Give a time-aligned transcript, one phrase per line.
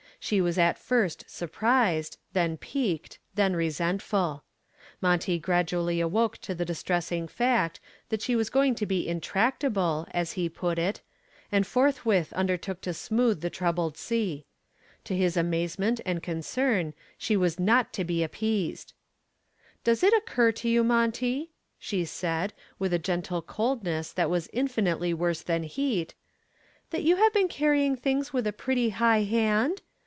[0.23, 4.43] She was at first surprised, then piqued, then resentful.
[5.01, 10.33] Monty gradually awoke to the distressing fact that she was going to be intractable, as
[10.33, 11.01] he put it,
[11.51, 14.45] and forthwith undertook to smooth the troubled sea.
[15.05, 18.93] To his amazement and concern she was not to be appeased.
[19.83, 21.49] "Does it occur to you, Monty,"
[21.79, 26.13] she said, with a gentle coldness that was infinitely worse than heat,
[26.91, 29.81] "that you have been carrying things with a pretty high hand?